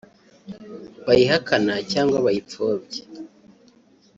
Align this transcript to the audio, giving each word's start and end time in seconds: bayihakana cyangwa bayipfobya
bayihakana 1.05 1.73
cyangwa 1.91 2.17
bayipfobya 2.25 3.01